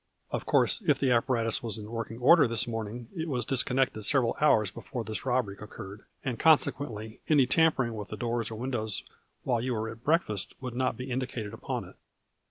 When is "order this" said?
2.17-2.67